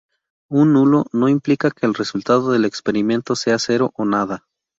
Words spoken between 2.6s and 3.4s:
experimento